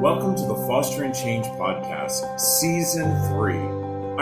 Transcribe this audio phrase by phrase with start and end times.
[0.00, 3.56] Welcome to the Fostering Change Podcast, Season 3.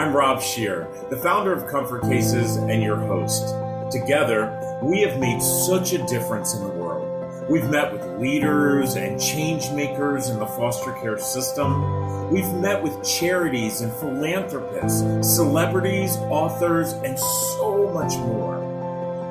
[0.01, 3.53] I'm Rob Scheer, the founder of Comfort Cases and your host.
[3.91, 7.49] Together, we have made such a difference in the world.
[7.49, 12.31] We've met with leaders and change makers in the foster care system.
[12.31, 15.01] We've met with charities and philanthropists,
[15.35, 18.54] celebrities, authors, and so much more.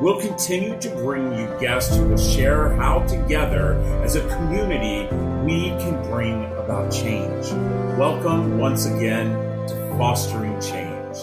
[0.00, 5.04] We'll continue to bring you guests who will share how together as a community
[5.44, 7.46] we can bring about change.
[7.96, 9.30] Welcome once again
[9.68, 11.18] to Fostering Change.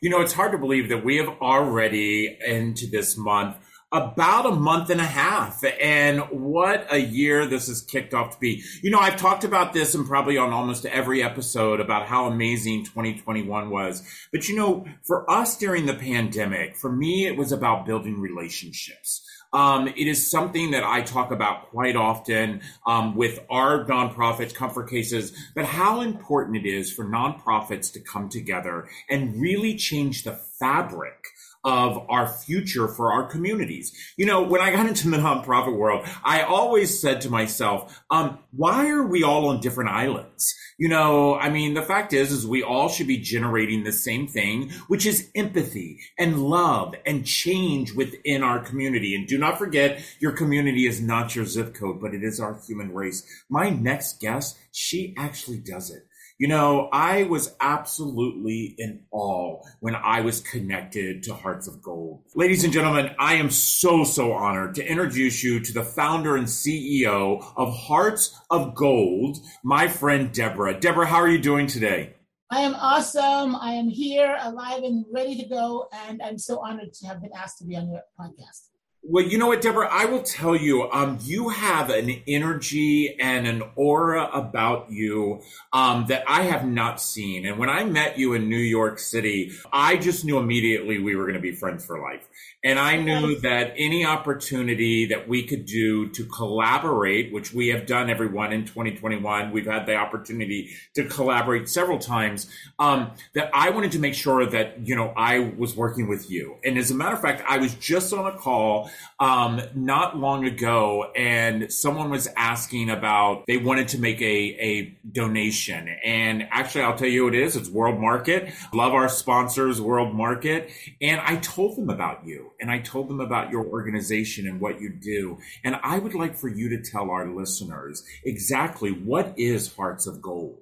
[0.00, 3.56] You know, it's hard to believe that we have already into this month
[3.92, 5.62] about a month and a half.
[5.80, 8.62] And what a year this has kicked off to be.
[8.82, 12.84] You know, I've talked about this and probably on almost every episode about how amazing
[12.84, 14.02] 2021 was.
[14.32, 19.22] But you know, for us during the pandemic, for me, it was about building relationships.
[19.52, 24.88] Um, it is something that I talk about quite often um, with our nonprofits, Comfort
[24.88, 30.32] Cases, but how important it is for nonprofits to come together and really change the
[30.32, 31.26] fabric
[31.64, 33.92] of our future for our communities.
[34.16, 38.38] You know, when I got into the nonprofit world, I always said to myself, um,
[38.50, 40.54] why are we all on different islands?
[40.78, 44.26] You know, I mean, the fact is, is we all should be generating the same
[44.26, 49.14] thing, which is empathy and love and change within our community.
[49.14, 52.60] And do not forget, your community is not your zip code, but it is our
[52.66, 53.24] human race.
[53.48, 56.06] My next guest, she actually does it.
[56.42, 62.24] You know, I was absolutely in awe when I was connected to Hearts of Gold.
[62.34, 66.48] Ladies and gentlemen, I am so, so honored to introduce you to the founder and
[66.48, 70.80] CEO of Hearts of Gold, my friend Deborah.
[70.80, 72.16] Deborah, how are you doing today?
[72.50, 73.54] I am awesome.
[73.54, 75.86] I am here, alive and ready to go.
[76.08, 78.71] And I'm so honored to have been asked to be on your podcast.
[79.04, 83.48] Well, you know what, Deborah, I will tell you, um, you have an energy and
[83.48, 85.40] an aura about you
[85.72, 87.44] um, that I have not seen.
[87.44, 91.24] And when I met you in New York City, I just knew immediately we were
[91.24, 92.28] going to be friends for life.
[92.62, 97.86] And I knew that any opportunity that we could do to collaborate, which we have
[97.86, 102.48] done everyone in 2021, we've had the opportunity to collaborate several times,
[102.78, 106.58] um, that I wanted to make sure that, you know, I was working with you.
[106.64, 110.44] And as a matter of fact, I was just on a call um, not long
[110.44, 115.88] ago and someone was asking about, they wanted to make a, a donation.
[116.04, 117.56] And actually, I'll tell you what it is.
[117.56, 118.52] It's World Market.
[118.72, 120.70] Love our sponsors, World Market.
[121.00, 124.80] And I told them about you and I told them about your organization and what
[124.80, 125.38] you do.
[125.64, 130.20] And I would like for you to tell our listeners exactly what is Hearts of
[130.20, 130.58] Gold.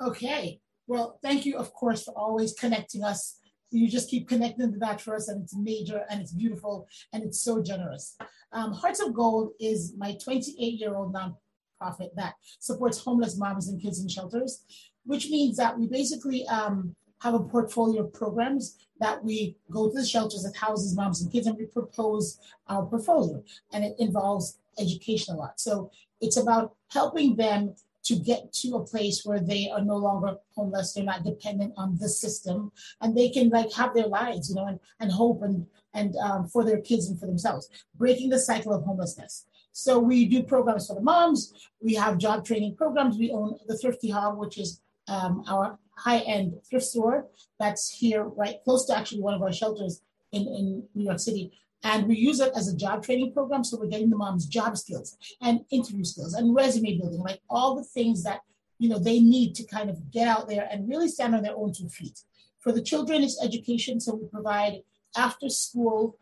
[0.00, 0.60] Okay.
[0.86, 3.38] Well, thank you, of course, for always connecting us.
[3.72, 7.22] You just keep connecting the that for us, and it's major and it's beautiful and
[7.22, 8.16] it's so generous.
[8.52, 13.80] Um, Hearts of Gold is my 28 year old nonprofit that supports homeless moms and
[13.80, 14.64] kids in shelters,
[15.04, 19.98] which means that we basically um, have a portfolio of programs that we go to
[19.98, 22.38] the shelters that houses moms and kids and we propose
[22.68, 23.42] our portfolio.
[23.72, 25.60] And it involves education a lot.
[25.60, 25.90] So
[26.20, 27.74] it's about helping them
[28.04, 31.96] to get to a place where they are no longer homeless, they're not dependent on
[31.98, 35.66] the system, and they can like have their lives, you know, and, and hope and
[35.94, 39.46] and um, for their kids and for themselves, breaking the cycle of homelessness.
[39.72, 41.52] So we do programs for the moms.
[41.80, 43.18] We have job training programs.
[43.18, 47.26] We own the Thrifty Hog, which is um, our high-end thrift store
[47.58, 50.02] that's here right close to actually one of our shelters
[50.32, 51.52] in, in New York City.
[51.84, 53.64] And we use it as a job training program.
[53.64, 57.74] So we're getting the moms job skills and interview skills and resume building, like all
[57.74, 58.40] the things that
[58.78, 61.56] you know they need to kind of get out there and really stand on their
[61.56, 62.20] own two feet.
[62.60, 64.00] For the children, it's education.
[64.00, 64.82] So we provide
[65.16, 66.18] after school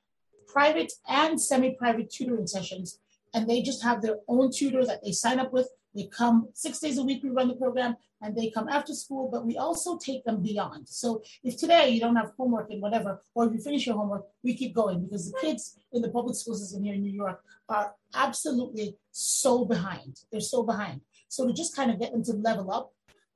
[0.47, 2.98] private and semi-private tutoring sessions.
[3.32, 6.78] And they just have their own tutor that they sign up with they come six
[6.78, 9.99] days a week, we run the program, and they come after school, but we also
[9.99, 10.89] take them beyond.
[10.89, 14.25] So if today you don't have homework and whatever, or if you finish your homework,
[14.45, 17.43] we keep going because the kids in the public school system here in New York
[17.69, 20.21] are absolutely so behind.
[20.31, 21.01] They're so behind.
[21.28, 22.92] So to just kind of get them to level up,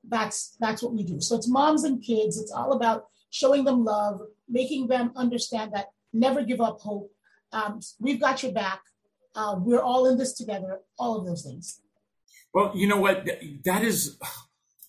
[0.07, 1.19] that's that's what we do.
[1.19, 2.39] So it's moms and kids.
[2.39, 7.11] It's all about showing them love, making them understand that never give up hope.
[7.51, 8.81] Um, we've got your back.
[9.33, 10.81] Uh, we're all in this together.
[10.99, 11.81] All of those things.
[12.55, 13.27] Well, you know what?
[13.65, 14.17] That is,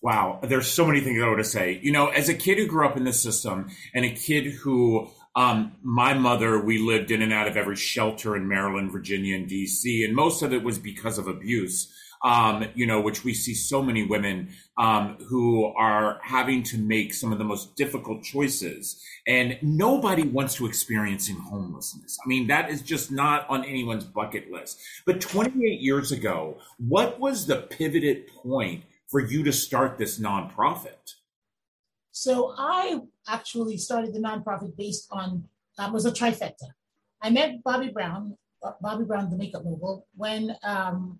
[0.01, 0.39] wow.
[0.41, 1.81] There's so many things I want to say.
[1.83, 5.09] You know, as a kid who grew up in the system and a kid who,
[5.35, 9.49] um, my mother, we lived in and out of every shelter in Maryland, Virginia, and
[9.49, 11.93] DC, and most of it was because of abuse.
[12.23, 17.13] Um, you know, which we see so many women um, who are having to make
[17.13, 18.99] some of the most difficult choices.
[19.27, 22.17] And nobody wants to experiencing homelessness.
[22.23, 24.79] I mean, that is just not on anyone's bucket list.
[25.05, 31.15] But 28 years ago, what was the pivoted point for you to start this nonprofit?
[32.11, 35.47] So I actually started the nonprofit based on
[35.77, 36.69] um, was a trifecta.
[37.21, 38.35] I met Bobbi Brown,
[38.83, 41.19] Bobbi Brown, the makeup mogul, when um,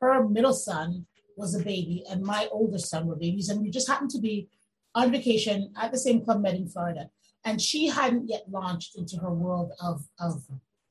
[0.00, 1.06] her middle son
[1.36, 4.48] was a baby and my older son were babies, and we just happened to be
[4.94, 7.10] on vacation at the same Club Med in Florida.
[7.44, 10.44] And she hadn't yet launched into her world of, of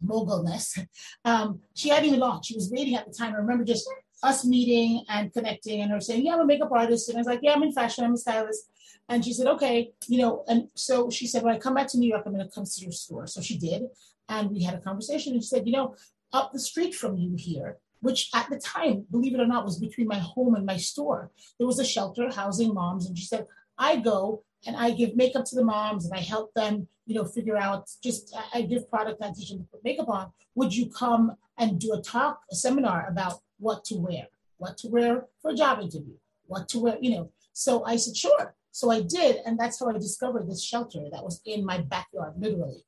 [0.03, 0.79] mogulness.
[1.25, 2.49] Um, she hadn't even launched.
[2.49, 3.33] She was waiting at the time.
[3.33, 3.89] I remember just
[4.21, 7.09] us meeting and connecting and her saying, Yeah, I'm a makeup artist.
[7.09, 8.69] And I was like, Yeah, I'm in fashion, I'm a stylist.
[9.09, 11.97] And she said, okay, you know, and so she said, when I come back to
[11.97, 13.27] New York, I'm going to come to your store.
[13.27, 13.83] So she did.
[14.29, 15.95] And we had a conversation and she said, you know,
[16.33, 19.79] up the street from you here, which at the time, believe it or not, was
[19.79, 23.07] between my home and my store, there was a shelter housing moms.
[23.07, 23.47] And she said,
[23.79, 27.25] I go and I give makeup to the moms and I help them, you know,
[27.25, 30.31] figure out just, I give product I teach them to put makeup on.
[30.53, 34.87] Would you come and do a talk, a seminar about what to wear, what to
[34.87, 36.13] wear for a job interview,
[36.45, 37.31] what to wear, you know?
[37.53, 38.53] So I said, sure.
[38.71, 42.33] So I did, and that's how I discovered this shelter that was in my backyard,
[42.37, 42.83] literally.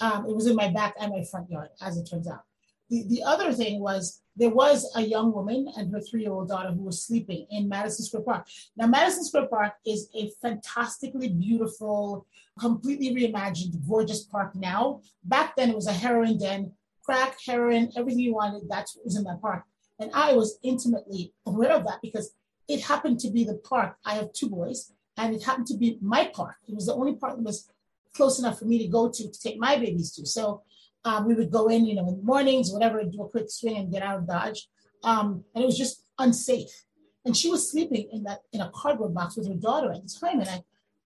[0.00, 2.42] Um, it was in my back and my front yard, as it turns out.
[2.88, 6.48] The, the other thing was there was a young woman and her three year old
[6.48, 8.46] daughter who was sleeping in Madison Square Park.
[8.76, 12.26] Now, Madison Square Park is a fantastically beautiful,
[12.58, 15.00] completely reimagined, gorgeous park now.
[15.24, 16.72] Back then, it was a heroin den,
[17.02, 19.64] crack, heroin, everything you wanted, what was in that park.
[19.98, 22.34] And I was intimately aware of that because
[22.68, 23.96] it happened to be the park.
[24.04, 26.56] I have two boys and it happened to be my park.
[26.68, 27.70] It was the only park that was
[28.14, 30.26] close enough for me to go to to take my babies to.
[30.26, 30.62] So
[31.06, 33.76] um, we would go in, you know, in the mornings, whatever, do a quick swing
[33.76, 34.68] and get out of Dodge.
[35.04, 36.84] Um, and it was just unsafe.
[37.24, 40.12] And she was sleeping in that in a cardboard box with her daughter at the
[40.20, 40.40] time.
[40.40, 40.64] And I,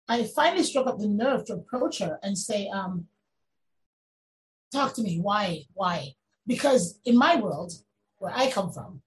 [0.08, 3.06] I finally struck up the nerve to approach her and say, um,
[4.73, 5.19] "Talk to me.
[5.20, 5.64] Why?
[5.75, 6.14] Why?"
[6.47, 7.73] Because in my world,
[8.19, 9.02] where I come from,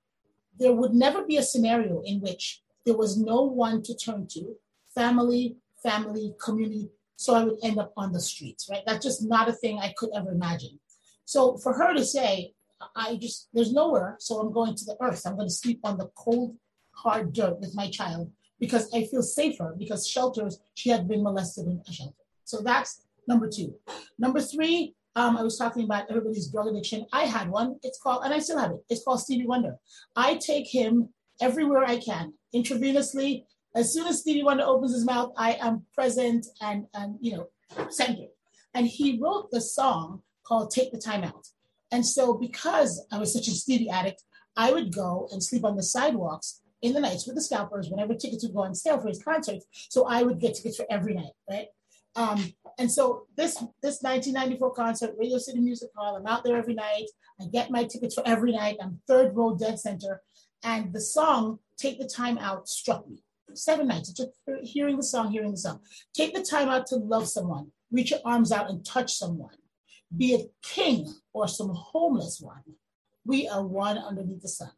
[0.60, 4.56] there would never be a scenario in which there was no one to turn to
[4.94, 6.90] family, family, community.
[7.16, 8.84] So I would end up on the streets, right?
[8.86, 10.80] That's just not a thing I could ever imagine.
[11.26, 12.54] So for her to say,
[12.96, 15.26] I just, there's nowhere, so I'm going to the earth.
[15.26, 16.56] I'm going to sleep on the cold,
[16.92, 21.66] hard dirt with my child because I feel safer because shelters, she had been molested
[21.66, 22.14] in a shelter.
[22.44, 23.76] So that's number two.
[24.20, 27.06] Number three, um, I was talking about everybody's drug addiction.
[27.14, 27.78] I had one.
[27.84, 28.84] It's called, and I still have it.
[28.90, 29.78] It's called Stevie Wonder.
[30.16, 31.10] I take him
[31.40, 33.44] everywhere I can, intravenously,
[33.76, 37.48] as soon as Stevie Wonder opens his mouth, I am present and, and you know,
[37.90, 38.30] centered.
[38.74, 41.48] And he wrote the song called Take the Time Out.
[41.92, 44.24] And so because I was such a Stevie addict,
[44.56, 48.14] I would go and sleep on the sidewalks in the nights with the scalpers whenever
[48.14, 49.66] tickets would go on sale for his concerts.
[49.90, 51.68] So I would get tickets for every night, right?
[52.16, 56.76] Um, and so this this 1994 concert, Radio City Music Hall, I'm out there every
[56.76, 57.08] night.
[57.42, 58.78] I get my tickets for every night.
[58.82, 60.22] I'm third row dead center.
[60.64, 63.24] And the song Take the Time Out struck me
[63.54, 64.12] seven nights.
[64.12, 64.30] just
[64.64, 65.80] hearing the song, hearing the song.
[66.14, 67.72] Take the time out to love someone.
[67.92, 69.56] Reach your arms out and touch someone.
[70.16, 72.62] Be it king or some homeless one.
[73.26, 74.72] We are one underneath the sun.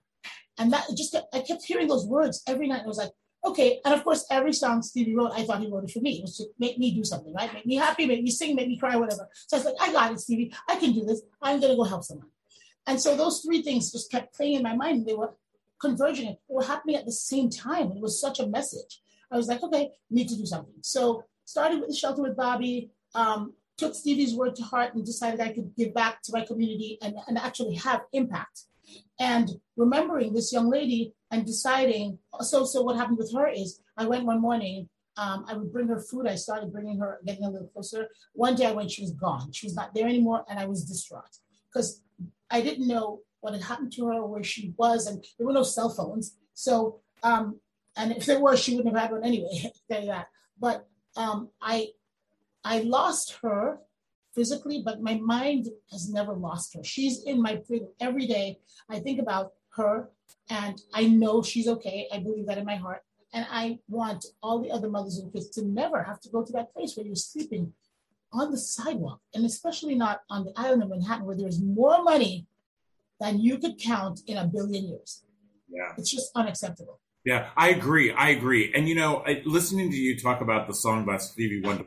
[0.58, 2.84] And that just, I kept hearing those words every night.
[2.84, 3.12] I was like,
[3.44, 3.80] okay.
[3.84, 6.18] And of course, every song Stevie wrote, I thought he wrote it for me.
[6.18, 7.54] It was to make me do something, right?
[7.54, 9.28] Make me happy, make me sing, make me cry, whatever.
[9.48, 10.54] So I was like, I got it, Stevie.
[10.70, 11.22] I can do this.
[11.42, 12.30] I'm going to go help someone.
[12.88, 15.06] And so those three things just kept playing in my mind.
[15.06, 15.34] They were
[15.82, 17.92] converging It were happening at the same time.
[17.92, 19.01] It was such a message.
[19.32, 20.75] I was like, okay, need to do something.
[20.82, 22.89] So started with the shelter with Bobbi.
[23.15, 26.98] um, took Stevie's word to heart and decided I could give back to my community
[27.01, 28.63] and, and actually have impact.
[29.20, 34.05] And remembering this young lady and deciding, so so what happened with her is I
[34.05, 36.27] went one morning, um, I would bring her food.
[36.27, 38.10] I started bringing her, getting a little closer.
[38.34, 39.51] One day I went, she was gone.
[39.53, 42.01] She was not there anymore, and I was distraught because
[42.50, 45.63] I didn't know what had happened to her, where she was, and there were no
[45.63, 46.36] cell phones.
[46.53, 47.60] So, um,
[47.96, 49.72] and if there were, she wouldn't have had one anyway.
[49.91, 50.27] tell you that.
[50.60, 51.89] But um, I,
[52.65, 53.79] I lost her
[54.34, 56.84] physically, but my mind has never lost her.
[56.84, 57.62] She's in my
[58.01, 58.60] every day.
[58.89, 60.10] I think about her,
[60.50, 62.07] and I know she's okay.
[62.12, 63.03] I believe that in my heart,
[63.34, 66.51] and I want all the other mothers and kids to never have to go to
[66.53, 67.72] that place where you're sleeping
[68.34, 72.48] on the sidewalk, and especially not on the island of Manhattan, where there's more money
[73.19, 75.24] than you could count in a billion years.
[75.69, 75.93] Yeah.
[75.98, 77.00] It's just unacceptable.
[77.24, 78.12] Yeah, I agree.
[78.12, 78.72] I agree.
[78.75, 81.86] And, you know, I, listening to you talk about the song by Stevie Wonder,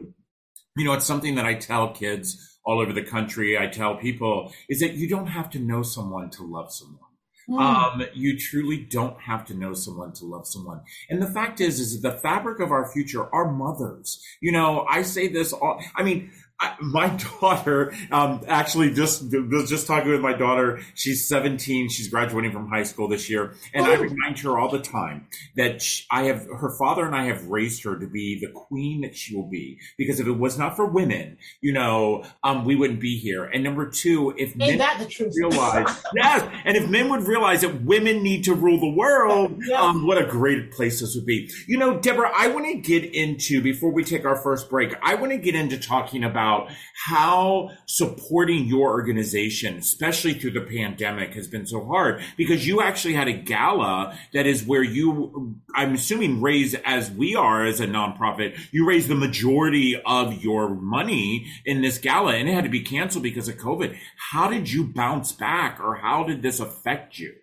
[0.78, 3.58] you know, it's something that I tell kids all over the country.
[3.58, 7.00] I tell people is that you don't have to know someone to love someone.
[7.48, 7.60] Mm.
[7.60, 10.82] Um, you truly don't have to know someone to love someone.
[11.08, 14.22] And the fact is, is the fabric of our future are mothers.
[14.42, 16.30] You know, I say this all, I mean,
[16.60, 17.08] I, my
[17.40, 20.80] daughter, um, actually just, was just talking with my daughter.
[20.94, 21.88] She's 17.
[21.88, 23.54] She's graduating from high school this year.
[23.72, 27.24] And I remind her all the time that she, I have, her father and I
[27.26, 29.78] have raised her to be the queen that she will be.
[29.96, 33.44] Because if it was not for women, you know, um, we wouldn't be here.
[33.44, 35.34] And number two, if Ain't men that the truth?
[35.36, 39.80] realize, yes, and if men would realize that women need to rule the world, yeah.
[39.80, 41.50] um, what a great place this would be.
[41.66, 45.14] You know, Deborah, I want to get into, before we take our first break, I
[45.14, 51.34] want to get into talking about about how supporting your organization, especially through the pandemic,
[51.34, 55.94] has been so hard because you actually had a gala that is where you, I'm
[55.94, 61.46] assuming, raise as we are as a nonprofit, you raise the majority of your money
[61.64, 63.96] in this gala and it had to be canceled because of COVID.
[64.16, 67.34] How did you bounce back or how did this affect you?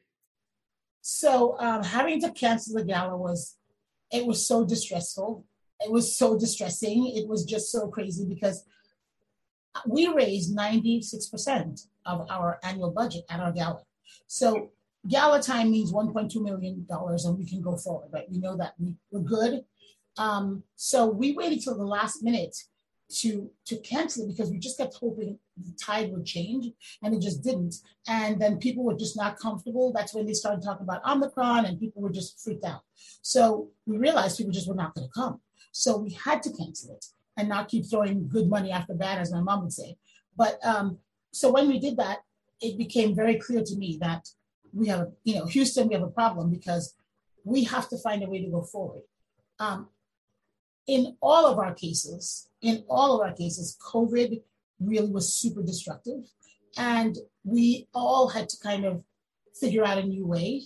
[1.01, 3.55] So um, having to cancel the gala was,
[4.11, 5.45] it was so distressful
[5.81, 7.07] it was so distressing.
[7.15, 8.63] It was just so crazy because
[9.87, 13.81] we raised 96% of our annual budget at our gala.
[14.27, 14.71] So
[15.07, 18.29] gala time means $1.2 million and we can go forward, right?
[18.29, 19.63] We know that we, we're good.
[20.17, 22.55] Um, so we waited till the last minute
[23.07, 26.67] to to cancel it because we just kept hoping the tide would change
[27.03, 27.75] and it just didn't.
[28.07, 29.93] And then people were just not comfortable.
[29.93, 32.81] That's when they started talking about Omicron and people were just freaked out.
[33.21, 35.39] So we realized people just were not going to come.
[35.71, 37.05] So we had to cancel it
[37.37, 39.97] and not keep throwing good money after bad, as my mom would say.
[40.35, 40.99] But um,
[41.31, 42.19] so when we did that,
[42.61, 44.27] it became very clear to me that
[44.73, 46.95] we have, you know, Houston, we have a problem because
[47.43, 49.03] we have to find a way to go forward.
[49.59, 49.89] Um,
[50.87, 54.41] in all of our cases, in all of our cases, COVID
[54.79, 56.23] really was super destructive.
[56.77, 59.03] And we all had to kind of
[59.59, 60.63] figure out a new way.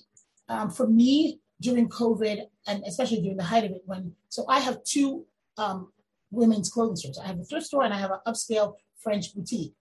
[0.47, 4.59] Um, for me, during COVID, and especially during the height of it, when so I
[4.59, 5.25] have two
[5.57, 5.91] um,
[6.31, 7.19] women's clothing stores.
[7.19, 9.73] I have a thrift store and I have an upscale French boutique.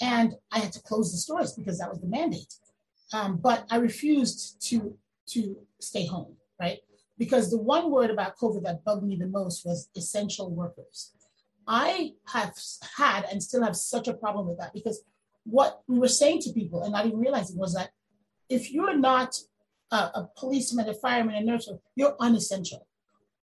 [0.00, 2.52] And I had to close the stores because that was the mandate.
[3.12, 4.96] Um, but I refused to
[5.28, 6.80] to stay home, right?
[7.16, 11.12] Because the one word about COVID that bugged me the most was essential workers.
[11.66, 12.54] I have
[12.96, 15.02] had and still have such a problem with that because
[15.44, 17.90] what we were saying to people and not even realizing was that
[18.50, 19.36] if you're not
[19.90, 22.86] a, a policeman, a fireman, a nurse, you're unessential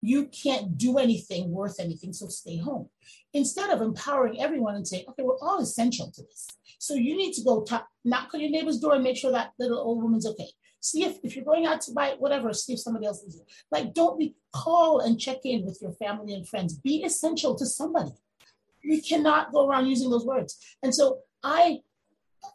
[0.01, 2.89] you can't do anything worth anything, so stay home.
[3.33, 6.47] Instead of empowering everyone and saying, okay, we're all essential to this.
[6.79, 9.53] So you need to go talk, knock on your neighbor's door and make sure that
[9.59, 10.49] little old woman's okay.
[10.79, 13.41] See if, if you're going out to buy whatever, see if somebody else is.
[13.71, 16.75] Like, don't be call and check in with your family and friends.
[16.75, 18.11] Be essential to somebody.
[18.87, 20.57] We cannot go around using those words.
[20.83, 21.79] And so I,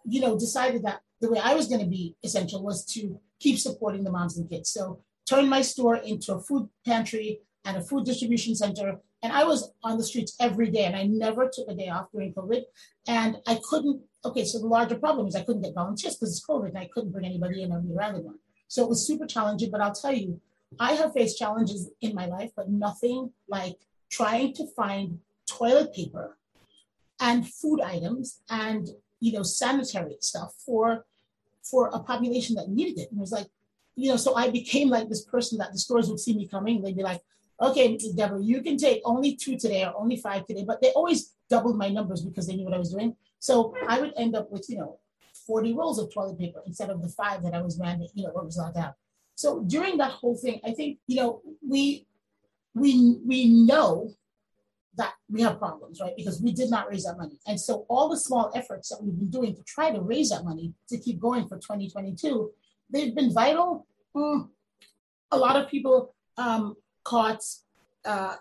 [0.04, 3.58] you know, decided that the way I was going to be essential was to keep
[3.58, 4.70] supporting the moms and kids.
[4.70, 9.00] So turned my store into a food pantry and a food distribution center.
[9.22, 12.10] And I was on the streets every day and I never took a day off
[12.12, 12.62] during COVID.
[13.06, 16.46] And I couldn't, okay, so the larger problem is I couldn't get volunteers because it's
[16.46, 18.38] COVID and I couldn't bring anybody in or be around anyone.
[18.68, 20.40] So it was super challenging, but I'll tell you,
[20.80, 23.76] I have faced challenges in my life, but nothing like
[24.10, 26.38] trying to find toilet paper
[27.20, 28.88] and food items and
[29.20, 31.04] you know sanitary stuff for
[31.62, 33.10] for a population that needed it.
[33.10, 33.46] And it was like,
[33.96, 36.82] you know, so I became like this person that the stores would see me coming.
[36.82, 37.20] They'd be like,
[37.60, 40.64] okay, Deborah, you can take only two today or only five today.
[40.66, 43.16] But they always doubled my numbers because they knew what I was doing.
[43.38, 44.98] So I would end up with, you know,
[45.46, 48.30] 40 rolls of toilet paper instead of the five that I was mandated, you know,
[48.30, 48.94] what was allowed have.
[49.34, 52.06] So during that whole thing, I think, you know, we
[52.74, 54.12] we we know
[54.96, 56.14] that we have problems, right?
[56.16, 57.38] Because we did not raise that money.
[57.46, 60.44] And so all the small efforts that we've been doing to try to raise that
[60.44, 62.50] money to keep going for 2022
[62.92, 63.86] they've been vital.
[64.14, 64.48] Mm.
[65.30, 67.42] A lot of people um, caught,
[68.04, 68.36] uh,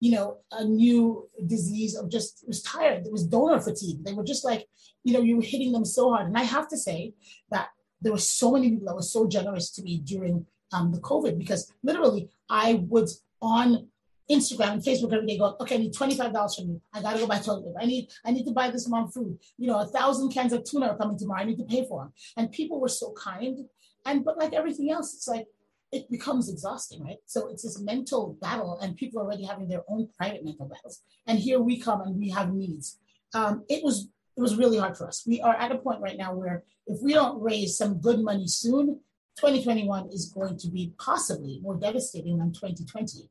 [0.00, 3.06] you know, a new disease of just was tired.
[3.06, 4.04] It was donor fatigue.
[4.04, 4.68] They were just like,
[5.04, 6.26] you know, you were hitting them so hard.
[6.26, 7.14] And I have to say
[7.50, 7.68] that
[8.00, 11.38] there were so many people that were so generous to me during um, the COVID
[11.38, 13.08] because literally I would
[13.40, 13.88] on
[14.32, 16.80] Instagram and Facebook every day going, okay, I need $25 from you.
[16.92, 17.80] I gotta go buy toilet paper.
[17.80, 19.38] I need, I need to buy this mom food.
[19.58, 21.42] You know, a thousand cans of tuna are coming tomorrow.
[21.42, 22.12] I need to pay for them.
[22.36, 23.58] And people were so kind.
[24.06, 25.46] And but like everything else, it's like
[25.92, 27.18] it becomes exhausting, right?
[27.26, 31.02] So it's this mental battle, and people are already having their own private mental battles.
[31.26, 32.98] And here we come and we have needs.
[33.34, 35.24] Um, it was it was really hard for us.
[35.26, 38.48] We are at a point right now where if we don't raise some good money
[38.48, 39.00] soon,
[39.36, 43.28] 2021 is going to be possibly more devastating than 2020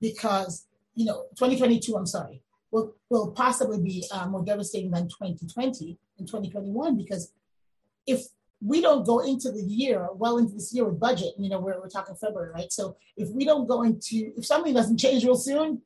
[0.00, 5.96] because you know 2022 i'm sorry will, will possibly be uh, more devastating than 2020
[6.18, 7.32] and 2021 because
[8.06, 8.26] if
[8.60, 11.78] we don't go into the year, well into this year with budget, you know, we're,
[11.78, 12.72] we're talking February, right?
[12.72, 15.82] So if we don't go into, if something doesn't change real soon,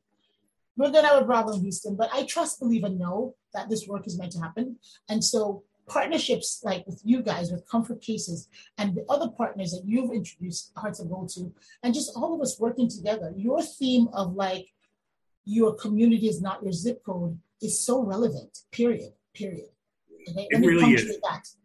[0.77, 1.97] we're going to have a problem, Houston.
[1.97, 4.77] But I trust, believe, and know that this work is meant to happen.
[5.09, 9.83] And so partnerships like with you guys, with Comfort Cases, and the other partners that
[9.85, 11.53] you've introduced Hearts of Gold to,
[11.83, 14.73] and just all of us working together, your theme of like
[15.45, 19.71] your community is not your zip code is so relevant, period, period.
[20.27, 21.19] It really is.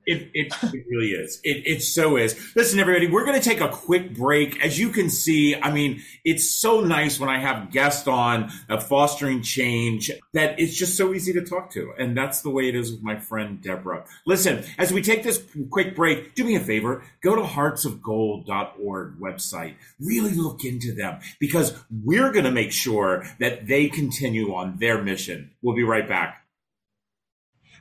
[0.05, 1.39] It, it, it, really is.
[1.43, 2.37] It, it so is.
[2.55, 4.61] Listen, everybody, we're going to take a quick break.
[4.63, 8.79] As you can see, I mean, it's so nice when I have guests on uh,
[8.79, 11.93] fostering change that it's just so easy to talk to.
[11.97, 14.03] And that's the way it is with my friend Deborah.
[14.25, 19.75] Listen, as we take this quick break, do me a favor, go to heartsofgold.org website.
[20.01, 25.01] Really look into them because we're going to make sure that they continue on their
[25.01, 25.51] mission.
[25.61, 26.42] We'll be right back.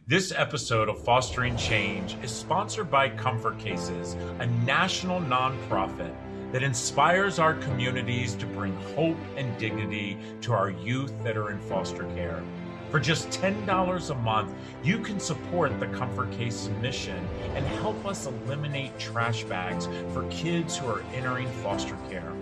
[0.08, 6.12] This episode of Fostering Change is sponsored by Comfort Cases, a national nonprofit
[6.50, 11.60] that inspires our communities to bring hope and dignity to our youth that are in
[11.60, 12.42] foster care.
[12.90, 18.26] For just $10 a month, you can support the Comfort Case mission and help us
[18.26, 22.32] eliminate trash bags for kids who are entering foster care.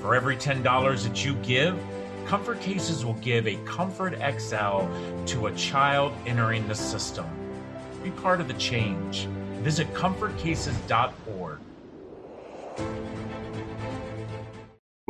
[0.00, 1.76] For every $10 that you give,
[2.26, 4.86] Comfort Cases will give a Comfort XL
[5.26, 7.26] to a child entering the system.
[8.02, 9.26] Be part of the change.
[9.62, 11.58] Visit comfortcases.org.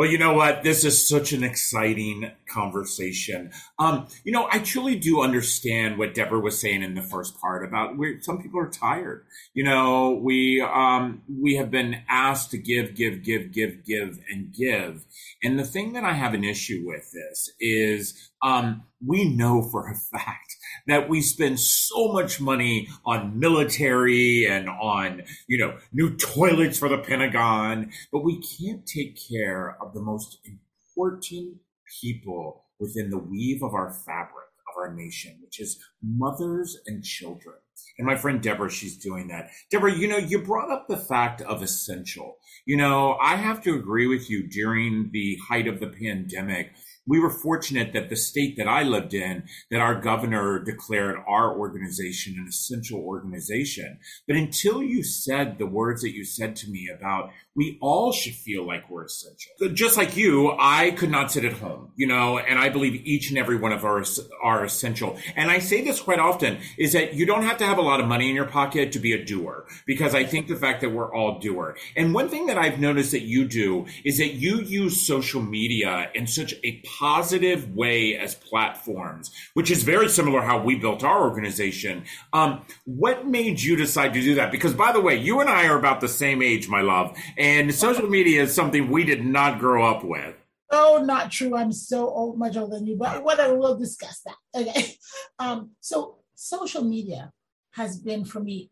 [0.00, 0.62] Well, you know what?
[0.62, 3.50] This is such an exciting conversation.
[3.78, 7.62] Um, you know, I truly do understand what Deborah was saying in the first part
[7.62, 9.26] about where some people are tired.
[9.52, 14.54] You know, we um, we have been asked to give, give, give, give, give, and
[14.54, 15.04] give.
[15.42, 19.86] And the thing that I have an issue with this is um, we know for
[19.86, 26.16] a fact that we spend so much money on military and on, you know, new
[26.16, 31.56] toilets for the Pentagon, but we can't take care of the most important
[32.00, 37.56] people within the weave of our fabric of our nation, which is mothers and children.
[37.98, 39.50] And my friend Deborah, she's doing that.
[39.70, 42.38] Deborah, you know, you brought up the fact of essential.
[42.64, 46.72] You know, I have to agree with you during the height of the pandemic
[47.06, 51.56] we were fortunate that the state that I lived in, that our governor declared our
[51.56, 53.98] organization an essential organization.
[54.26, 58.34] But until you said the words that you said to me about we all should
[58.34, 59.52] feel like we're essential.
[59.74, 63.28] Just like you, I could not sit at home, you know, and I believe each
[63.28, 65.18] and every one of us are essential.
[65.34, 68.00] And I say this quite often is that you don't have to have a lot
[68.00, 70.90] of money in your pocket to be a doer because I think the fact that
[70.92, 71.76] we're all doer.
[71.96, 76.08] And one thing that I've noticed that you do is that you use social media
[76.14, 81.22] in such a positive way as platforms, which is very similar how we built our
[81.22, 82.04] organization.
[82.34, 84.52] Um, what made you decide to do that?
[84.52, 87.16] Because by the way, you and I are about the same age, my love.
[87.38, 90.34] And social media is something we did not grow up with.
[90.70, 91.56] Oh, not true.
[91.56, 94.36] I'm so old, much older than you, but whatever, we'll discuss that.
[94.54, 94.94] Okay.
[95.38, 97.32] Um, so social media
[97.70, 98.70] has been for me,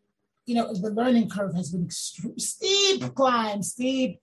[0.49, 4.19] you know, the learning curve has been extreme, steep climb, steep.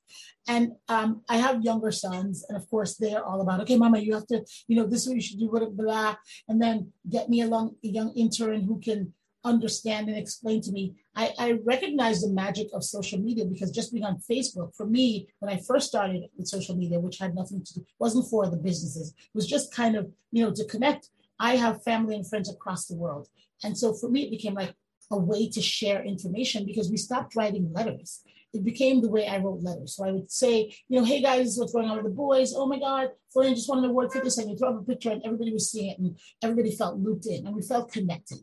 [0.48, 4.14] And um, I have younger sons, and of course, they're all about, okay, mama, you
[4.14, 6.16] have to, you know, this is what you should do, blah, blah,
[6.48, 9.12] and then get me along a young intern who can
[9.44, 10.94] understand and explain to me.
[11.14, 15.28] I, I recognize the magic of social media because just being on Facebook, for me,
[15.38, 18.56] when I first started with social media, which had nothing to do, wasn't for the
[18.56, 21.08] businesses, it was just kind of, you know, to connect.
[21.38, 23.28] I have family and friends across the world.
[23.62, 24.74] And so for me, it became like
[25.10, 28.22] a way to share information because we stopped writing letters.
[28.52, 29.96] It became the way I wrote letters.
[29.96, 32.54] So I would say, you know, hey guys, what's going on with the boys?
[32.54, 34.38] Oh my God, Florian just wanted to work for this.
[34.38, 37.26] And you throw up a picture and everybody was seeing it and everybody felt looped
[37.26, 38.38] in and we felt connected.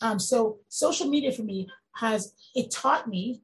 [0.00, 3.42] Um, so social media for me has it taught me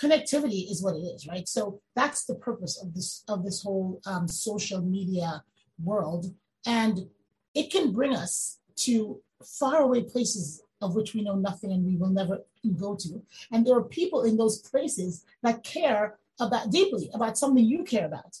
[0.00, 1.48] connectivity is what it is, right?
[1.48, 5.42] So that's the purpose of this of this whole um, social media
[5.82, 6.26] world,
[6.66, 7.08] and
[7.54, 9.20] it can bring us to
[9.58, 12.44] faraway places of which we know nothing and we will never
[12.76, 13.22] go to.
[13.52, 18.06] And there are people in those places that care about deeply about something you care
[18.06, 18.38] about,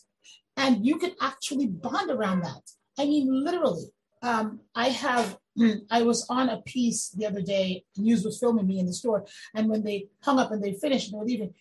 [0.56, 2.70] and you can actually bond around that.
[2.98, 3.86] I mean, literally.
[4.22, 5.38] Um, I have
[5.90, 7.84] I was on a piece the other day.
[7.96, 11.08] News was filming me in the store, and when they hung up and they finished
[11.08, 11.54] and they were leaving,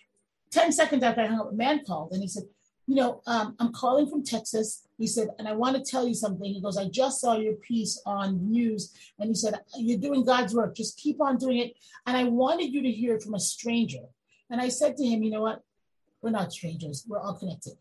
[0.51, 2.43] ten seconds after I hung up, a man called and he said,
[2.88, 6.13] "You know, um, I'm calling from Texas." He said, "And I want to tell you
[6.13, 10.24] something." He goes, "I just saw your piece on news, and he said you're doing
[10.24, 10.76] God's work.
[10.76, 14.06] Just keep on doing it." And I wanted you to hear it from a stranger.
[14.50, 15.63] And I said to him, "You know what?
[16.21, 17.06] We're not strangers.
[17.08, 17.78] We're all connected."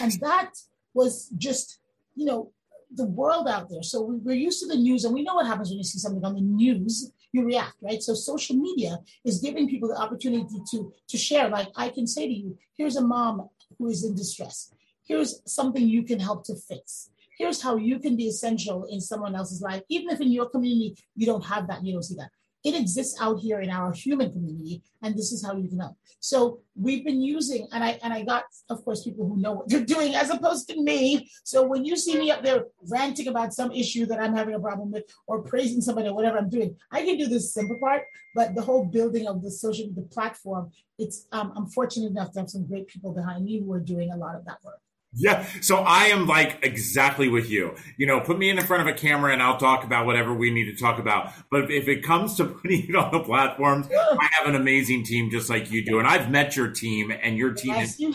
[0.00, 0.52] And that
[0.94, 1.78] was just,
[2.14, 2.52] you know,
[2.92, 3.82] the world out there.
[3.82, 5.98] So we, are used to the news and we know what happens when you see
[5.98, 7.12] something on the news.
[7.32, 8.02] You react, right?
[8.02, 11.48] So social media is giving people the opportunity to to share.
[11.48, 14.72] Like I can say to you, here's a mom who is in distress.
[15.06, 17.10] Here's something you can help to fix.
[17.38, 20.94] Here's how you can be essential in someone else's life, even if in your community
[21.16, 22.30] you don't have that, you don't see that
[22.64, 25.96] it exists out here in our human community and this is how you can help
[26.20, 29.68] so we've been using and i and i got of course people who know what
[29.68, 31.30] they're doing as opposed to me.
[31.44, 34.60] So when you see me up there ranting about some issue that i'm having a
[34.60, 38.04] problem with or praising somebody or whatever i'm doing i can do this simple part
[38.34, 42.40] but the whole building of the social the platform it's um, i'm fortunate enough to
[42.40, 44.80] have some great people behind me who are doing a lot of that work
[45.12, 45.44] yeah.
[45.60, 47.74] So I am like exactly with you.
[47.96, 50.50] You know, put me in front of a camera and I'll talk about whatever we
[50.50, 51.32] need to talk about.
[51.50, 55.30] But if it comes to putting it on the platforms, I have an amazing team
[55.30, 55.98] just like you do.
[55.98, 58.14] And I've met your team and your team yes, is you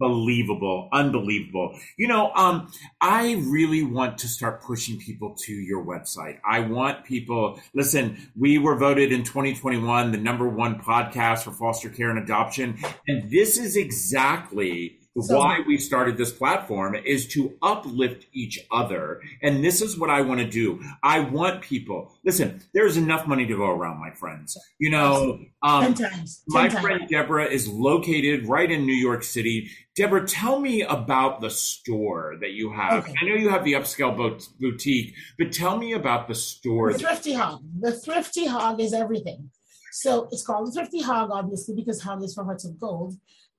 [0.00, 0.88] unbelievable.
[0.92, 1.78] Unbelievable.
[1.98, 6.38] You know, um, I really want to start pushing people to your website.
[6.48, 11.90] I want people, listen, we were voted in 2021 the number one podcast for foster
[11.90, 12.78] care and adoption.
[13.06, 19.20] And this is exactly so, why we started this platform is to uplift each other.
[19.42, 20.80] And this is what I want to do.
[21.02, 24.58] I want people, listen, there's enough money to go around, my friends.
[24.78, 26.42] You know, um, Ten times.
[26.50, 26.80] Ten my times.
[26.80, 29.70] friend Deborah is located right in New York City.
[29.96, 33.04] Deborah, tell me about the store that you have.
[33.04, 33.14] Okay.
[33.20, 34.14] I know you have the upscale
[34.60, 36.92] boutique, but tell me about the store.
[36.92, 37.62] The Thrifty Hog.
[37.80, 39.50] The Thrifty Hog is everything.
[39.92, 43.14] So it's called the Thrifty Hog, obviously, because hog is for hearts of gold.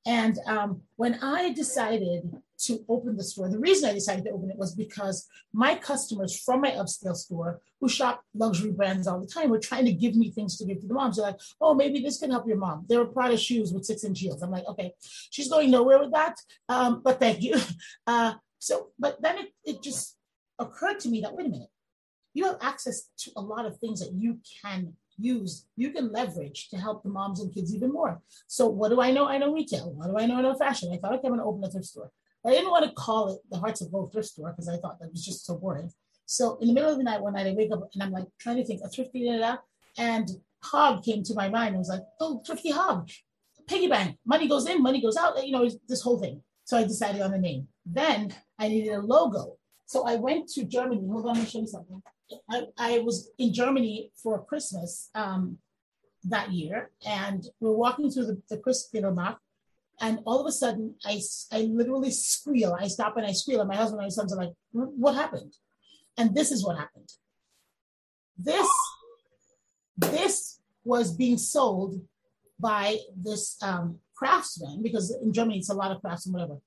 [0.07, 4.49] And um, when I decided to open the store, the reason I decided to open
[4.49, 9.27] it was because my customers from my upscale store who shop luxury brands all the
[9.27, 11.17] time were trying to give me things to give to the moms.
[11.17, 12.85] They're like, oh, maybe this can help your mom.
[12.87, 14.41] They were Prada shoes with six inch heels.
[14.41, 14.93] I'm like, okay,
[15.29, 16.37] she's going nowhere with that,
[16.69, 17.59] um, but thank you.
[18.07, 20.15] Uh, so, but then it, it just
[20.59, 21.69] occurred to me that, wait a minute,
[22.33, 26.69] you have access to a lot of things that you can use, you can leverage
[26.69, 28.21] to help the moms and kids even more.
[28.47, 29.27] So what do I know?
[29.27, 29.93] I know retail.
[29.93, 30.35] What do I know?
[30.35, 30.91] I know fashion.
[30.93, 32.11] I thought, okay, I'm going to open a thrift store.
[32.45, 34.99] I didn't want to call it the Hearts of Gold thrift store because I thought
[34.99, 35.91] that was just so boring.
[36.25, 38.27] So in the middle of the night, one night I wake up and I'm like
[38.39, 39.57] trying to think a thrifty da, da,
[39.97, 40.29] and
[40.63, 41.75] Hog came to my mind.
[41.75, 43.09] I was like, oh, thrifty Hog,
[43.67, 45.45] piggy bank, money goes in, money goes out.
[45.45, 46.41] You know, this whole thing.
[46.65, 47.67] So I decided on the name.
[47.85, 49.57] Then I needed a logo.
[49.85, 51.07] So I went to Germany.
[51.09, 52.01] Hold on, let me show you something.
[52.49, 55.57] I, I was in Germany for Christmas um,
[56.25, 59.37] that year, and we are walking through the, the Christkindlmarkt,
[59.99, 62.77] and all of a sudden, I, I literally squeal.
[62.79, 65.53] I stop and I squeal, and my husband and my sons are like, "What happened?"
[66.17, 67.09] And this is what happened.
[68.37, 68.69] This
[69.97, 71.99] this was being sold
[72.59, 76.57] by this um, craftsman because in Germany it's a lot of crafts and whatever.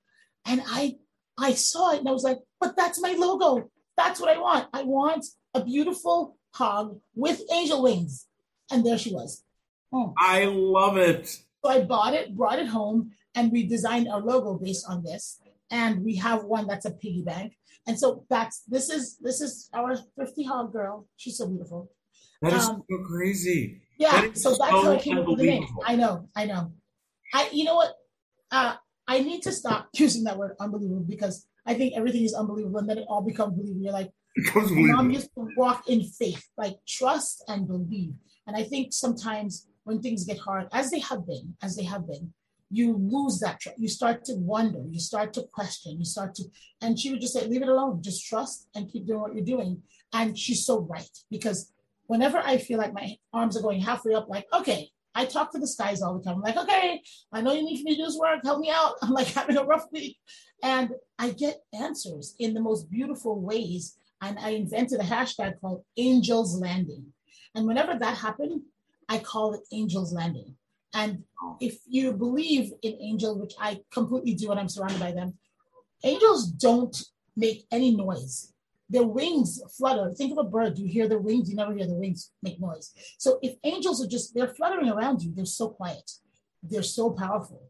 [0.44, 0.96] And I
[1.38, 3.70] I saw it and I was like, "But that's my logo.
[3.96, 4.68] That's what I want.
[4.72, 8.26] I want a beautiful hog with angel wings.
[8.70, 9.44] And there she was.
[9.92, 10.14] Oh.
[10.18, 11.26] I love it.
[11.64, 15.40] So I bought it, brought it home, and we designed our logo based on this.
[15.70, 17.56] And we have one that's a piggy bank.
[17.86, 21.06] And so that's this is this is our thrifty hog girl.
[21.16, 21.90] She's so beautiful.
[22.42, 23.80] That is um, so crazy.
[23.98, 25.66] Yeah, that so that's so how I came up with the name.
[25.84, 26.72] I know, I know.
[27.34, 27.94] I you know what?
[28.50, 28.74] Uh,
[29.06, 32.88] I need to stop using that word unbelievable because I think everything is unbelievable and
[32.88, 33.82] then it all becomes believable.
[33.82, 38.14] You're like, Mom used to walk in faith, like trust and believe.
[38.46, 42.06] And I think sometimes when things get hard, as they have been, as they have
[42.06, 42.32] been,
[42.70, 43.78] you lose that trust.
[43.78, 46.44] You start to wonder, you start to question, you start to,
[46.80, 49.44] and she would just say, leave it alone, just trust and keep doing what you're
[49.44, 49.82] doing.
[50.12, 51.72] And she's so right because
[52.06, 55.58] whenever I feel like my arms are going halfway up, like, okay, I talk to
[55.58, 56.36] the skies all the time.
[56.36, 58.40] I'm like, okay, I know you need me to do this work.
[58.44, 58.94] Help me out.
[59.02, 60.16] I'm like having a rough week.
[60.62, 65.84] And I get answers in the most beautiful ways and I invented a hashtag called
[65.96, 67.06] Angels Landing.
[67.54, 68.62] And whenever that happened,
[69.08, 70.54] I call it Angels Landing.
[70.94, 71.24] And
[71.60, 75.34] if you believe in angels, which I completely do, and I'm surrounded by them,
[76.04, 76.96] angels don't
[77.36, 78.52] make any noise.
[78.88, 80.10] Their wings flutter.
[80.12, 80.78] Think of a bird.
[80.78, 82.92] You hear their wings, you never hear the wings make noise.
[83.18, 86.10] So if angels are just, they're fluttering around you, they're so quiet,
[86.62, 87.62] they're so powerful.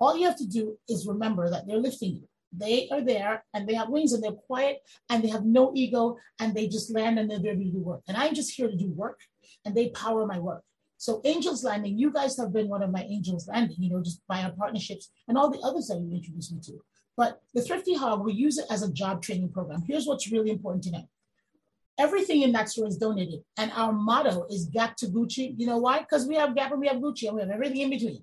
[0.00, 2.28] All you have to do is remember that they're lifting you.
[2.52, 4.80] They are there and they have wings and they're quiet
[5.10, 8.02] and they have no ego and they just land and they're there to do work.
[8.08, 9.20] And I'm just here to do work
[9.64, 10.62] and they power my work.
[10.96, 14.20] So Angels Landing, you guys have been one of my Angels Landing, you know, just
[14.26, 16.80] by our partnerships and all the others that you introduced me to.
[17.16, 19.82] But the Thrifty Hog, we use it as a job training program.
[19.86, 21.08] Here's what's really important to know.
[21.98, 23.40] Everything in that store is donated.
[23.56, 25.54] And our motto is Gap to Gucci.
[25.56, 26.00] You know why?
[26.00, 28.22] Because we have Gap and we have Gucci and we have everything in between.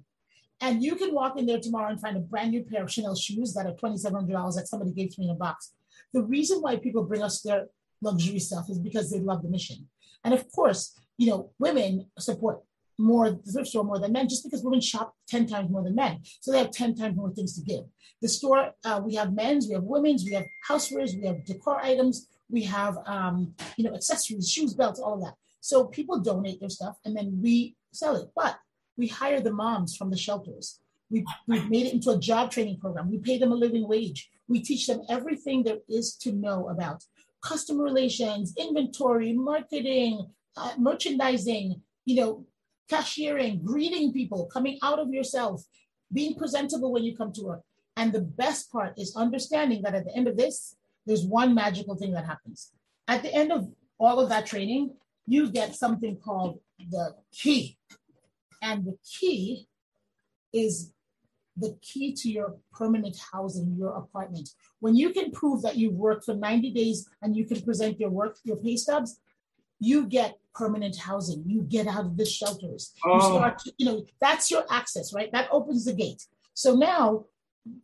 [0.61, 3.15] And you can walk in there tomorrow and find a brand new pair of Chanel
[3.15, 5.73] shoes that are $2,700 that somebody gave to me in a box.
[6.13, 7.67] The reason why people bring us their
[8.01, 9.87] luxury stuff is because they love the mission.
[10.23, 12.59] And of course, you know, women support
[12.97, 15.95] more the thrift store more than men just because women shop 10 times more than
[15.95, 16.21] men.
[16.39, 17.83] So they have 10 times more things to give.
[18.21, 21.79] The store, uh, we have men's, we have women's, we have housewares, we have decor
[21.81, 25.33] items, we have, um, you know, accessories, shoes, belts, all of that.
[25.59, 28.29] So people donate their stuff and then we sell it.
[28.35, 28.57] But
[28.97, 30.79] we hire the moms from the shelters.
[31.09, 33.09] We, we've made it into a job training program.
[33.09, 34.29] We pay them a living wage.
[34.47, 37.03] We teach them everything there is to know about
[37.41, 40.27] customer relations, inventory, marketing,
[40.57, 42.45] uh, merchandising, you know,
[42.89, 45.63] cashiering, greeting people, coming out of yourself,
[46.11, 47.61] being presentable when you come to work.
[47.97, 51.95] And the best part is understanding that at the end of this, there's one magical
[51.95, 52.71] thing that happens.
[53.07, 53.67] At the end of
[53.99, 54.95] all of that training,
[55.27, 57.77] you get something called the key.
[58.65, 59.67] And the key
[60.51, 60.91] is
[61.55, 64.49] the key to your permanent housing, your apartment.
[64.79, 68.09] When you can prove that you've worked for 90 days and you can present your
[68.09, 69.19] work, your pay stubs,
[69.79, 71.43] you get permanent housing.
[71.45, 72.93] You get out of the shelters.
[73.05, 73.13] Oh.
[73.13, 75.31] You start, to, you know, that's your access, right?
[75.31, 76.23] That opens the gate.
[76.55, 77.25] So now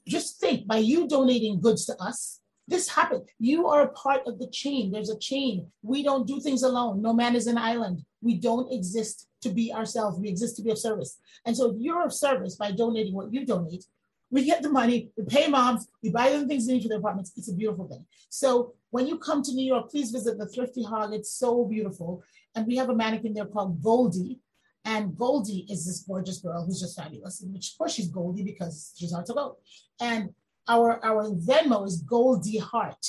[0.08, 3.28] just think by you donating goods to us, this happened.
[3.38, 4.92] You are a part of the chain.
[4.92, 5.68] There's a chain.
[5.84, 7.02] We don't do things alone.
[7.02, 8.04] No man is an island.
[8.22, 10.20] We don't exist to be ourselves.
[10.20, 11.20] We exist to be of service.
[11.46, 13.86] And so if you're of service by donating what you donate,
[14.30, 17.00] we get the money, we pay moms, we buy them things they need for their
[17.00, 17.34] apartments.
[17.36, 18.06] It's a beautiful thing.
[18.30, 21.14] So when you come to New York, please visit the Thrifty Hog.
[21.14, 22.24] It's so beautiful.
[22.56, 24.40] And we have a mannequin there called Goldie.
[24.86, 27.44] And Goldie is this gorgeous girl who's just fabulous.
[27.46, 29.58] Which, of course, she's Goldie because she's hard to go.
[30.00, 30.34] And
[30.68, 33.06] our our Venmo is Goldie Heart.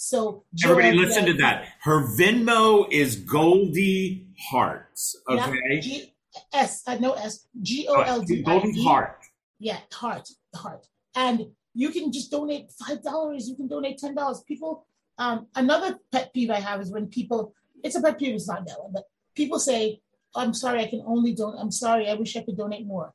[0.00, 1.66] So everybody, listen to that.
[1.82, 5.14] Her Venmo is Goldie Hearts.
[5.28, 5.58] Okay.
[5.74, 6.14] Yeah, G-
[6.54, 9.18] S uh, no S G O L D Goldie Heart.
[9.58, 10.86] Yeah, heart, heart.
[11.14, 13.46] And you can just donate five dollars.
[13.46, 14.42] You can donate ten dollars.
[14.48, 14.86] People.
[15.18, 17.52] Um, another pet peeve I have is when people.
[17.84, 18.34] It's a pet peeve.
[18.34, 20.00] It's not that one, but people say,
[20.34, 21.58] "I'm sorry, I can only don't.
[21.58, 22.08] I'm sorry.
[22.08, 23.12] I wish I could donate more."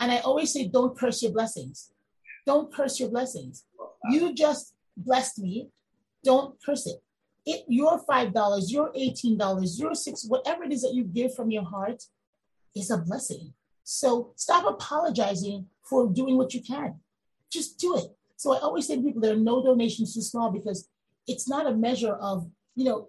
[0.00, 1.92] And I always say, "Don't curse your blessings."
[2.44, 3.64] Don't curse your blessings.
[4.10, 5.70] You just blessed me.
[6.30, 6.98] Don't curse it.
[7.52, 11.32] It your five dollars, your eighteen dollars, your six, whatever it is that you give
[11.36, 12.00] from your heart,
[12.80, 13.54] is a blessing.
[13.84, 16.90] So stop apologizing for doing what you can.
[17.56, 18.08] Just do it.
[18.36, 20.88] So I always say to people, there are no donations too small because
[21.28, 23.08] it's not a measure of, you know,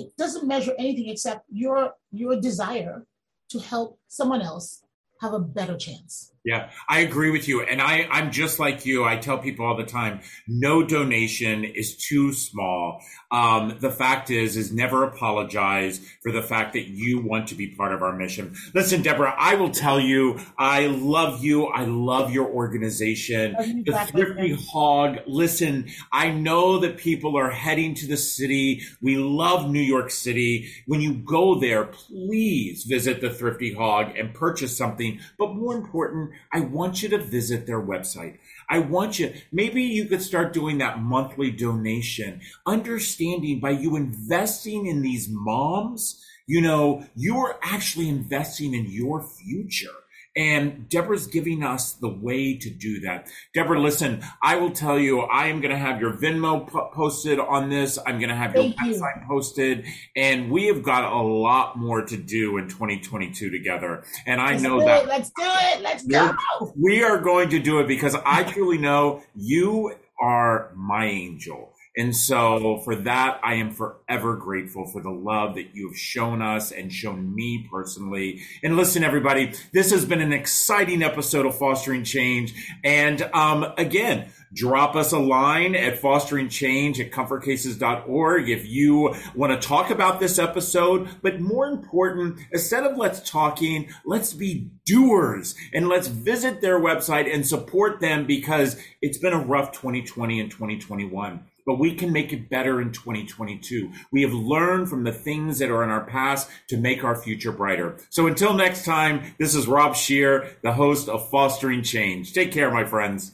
[0.00, 3.06] it doesn't measure anything except your your desire
[3.52, 4.84] to help someone else
[5.22, 6.33] have a better chance.
[6.44, 7.62] Yeah, I agree with you.
[7.62, 9.02] And I, I'm just like you.
[9.02, 13.00] I tell people all the time, no donation is too small.
[13.30, 17.68] Um, the fact is, is never apologize for the fact that you want to be
[17.68, 18.54] part of our mission.
[18.74, 21.64] Listen, Deborah, I will tell you, I love you.
[21.68, 23.54] I love your organization.
[23.86, 25.20] The Thrifty Hog.
[25.26, 28.82] Listen, I know that people are heading to the city.
[29.00, 30.70] We love New York City.
[30.86, 35.20] When you go there, please visit the Thrifty Hog and purchase something.
[35.38, 38.38] But more important, I want you to visit their website.
[38.68, 44.86] I want you, maybe you could start doing that monthly donation, understanding by you investing
[44.86, 50.03] in these moms, you know, you're actually investing in your future.
[50.36, 53.28] And Deborah's giving us the way to do that.
[53.54, 57.38] Deborah, listen, I will tell you, I am going to have your Venmo po- posted
[57.38, 57.98] on this.
[58.04, 59.26] I'm going to have Thank your website you.
[59.28, 59.86] posted.
[60.16, 64.04] And we have got a lot more to do in 2022 together.
[64.26, 65.04] And I Let's know that.
[65.04, 65.08] It.
[65.08, 65.82] Let's do it.
[65.82, 66.36] Let's go.
[66.76, 71.73] We are going to do it because I truly know you are my angel.
[71.96, 76.42] And so for that, I am forever grateful for the love that you have shown
[76.42, 78.42] us and shown me personally.
[78.64, 82.52] And listen, everybody, this has been an exciting episode of Fostering Change.
[82.82, 89.60] And um, again, drop us a line at fostering change at comfortcases.org if you want
[89.60, 91.08] to talk about this episode.
[91.22, 97.32] But more important, instead of let's talking, let's be doers and let's visit their website
[97.32, 102.32] and support them because it's been a rough 2020 and 2021 but we can make
[102.32, 103.90] it better in 2022.
[104.10, 107.52] We have learned from the things that are in our past to make our future
[107.52, 107.96] brighter.
[108.10, 112.32] So until next time, this is Rob Scheer, the host of Fostering Change.
[112.32, 113.32] Take care, my friends.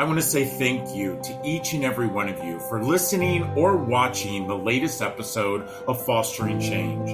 [0.00, 3.42] I want to say thank you to each and every one of you for listening
[3.56, 7.10] or watching the latest episode of Fostering Change.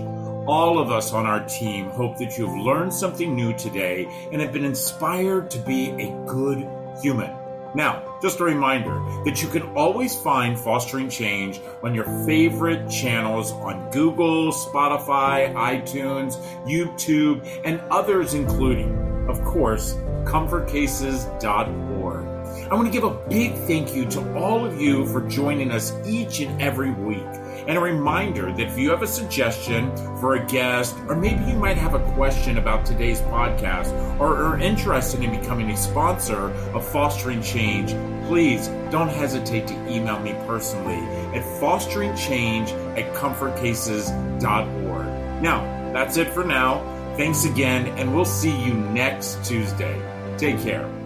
[0.47, 4.53] All of us on our team hope that you've learned something new today and have
[4.53, 6.69] been inspired to be a good
[7.01, 7.44] human.
[7.75, 13.51] Now, just a reminder that you can always find Fostering Change on your favorite channels
[13.53, 22.25] on Google, Spotify, iTunes, YouTube, and others, including, of course, comfortcases.org.
[22.71, 25.93] I want to give a big thank you to all of you for joining us
[26.07, 27.27] each and every week.
[27.67, 31.57] And a reminder that if you have a suggestion for a guest, or maybe you
[31.57, 36.87] might have a question about today's podcast, or are interested in becoming a sponsor of
[36.87, 37.93] Fostering Change,
[38.27, 40.99] please don't hesitate to email me personally
[41.37, 45.43] at fosteringchange at comfortcases.org.
[45.43, 46.83] Now, that's it for now.
[47.17, 50.01] Thanks again, and we'll see you next Tuesday.
[50.37, 51.04] Take care.